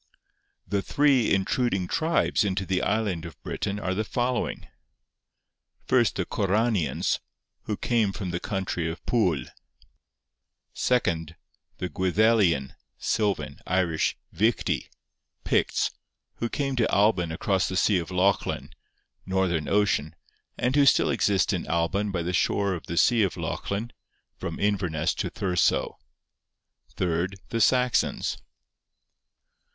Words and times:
'The 0.67 0.81
three 0.81 1.31
intruding 1.31 1.87
tribes 1.87 2.43
into 2.43 2.65
the 2.65 2.81
island 2.81 3.23
of 3.23 3.39
Britain 3.43 3.79
are 3.79 3.93
the 3.93 4.03
following: 4.03 4.67
First, 5.85 6.15
the 6.15 6.25
Corranians, 6.25 7.19
who 7.65 7.77
came 7.77 8.11
from 8.11 8.31
the 8.31 8.39
country 8.39 8.89
of 8.89 9.05
Pwyl. 9.05 9.45
Second, 10.73 11.35
the 11.77 11.87
Gwyddelian 11.87 12.73
(silvan, 12.97 13.59
Irish) 13.67 14.17
Fichti 14.33 14.89
(Picts), 15.43 15.91
who 16.37 16.49
came 16.49 16.75
to 16.77 16.91
Alban 16.91 17.31
across 17.31 17.69
the 17.69 17.77
sea 17.77 17.99
of 17.99 18.09
Lochlin 18.09 18.71
(Northern 19.27 19.67
Ocean), 19.69 20.15
and 20.57 20.75
who 20.75 20.87
still 20.87 21.11
exist 21.11 21.53
in 21.53 21.67
Alban 21.67 22.09
by 22.09 22.23
the 22.23 22.33
shore 22.33 22.73
of 22.73 22.87
the 22.87 22.97
sea 22.97 23.21
of 23.21 23.37
Lochlin 23.37 23.91
(from 24.35 24.59
Inverness 24.59 25.13
to 25.13 25.29
Thursoe). 25.29 25.99
Third, 26.95 27.35
the 27.49 27.61
Saxons 27.61 28.39